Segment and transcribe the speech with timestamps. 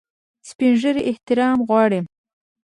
[0.49, 1.99] سپین ږیری احترام غواړي